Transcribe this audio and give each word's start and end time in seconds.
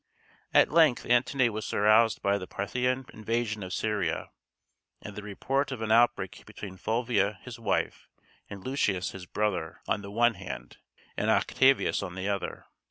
At 0.51 0.71
length 0.71 1.05
Antony 1.05 1.47
was 1.47 1.71
aroused 1.71 2.23
by 2.23 2.39
the 2.39 2.47
Parthian 2.47 3.05
invasion 3.13 3.61
of 3.61 3.71
Syria, 3.71 4.31
and 4.99 5.15
the 5.15 5.21
report 5.21 5.71
of 5.71 5.83
an 5.83 5.91
outbreak 5.91 6.43
between 6.47 6.77
Fulvia, 6.77 7.37
his 7.43 7.59
wife, 7.59 8.09
and 8.49 8.65
Lucius, 8.65 9.11
his 9.11 9.27
brother, 9.27 9.79
on 9.87 10.01
the 10.01 10.09
one 10.09 10.33
hand, 10.33 10.77
and 11.15 11.29
Octavius 11.29 12.01
on 12.01 12.15
the 12.15 12.27
other. 12.27 12.65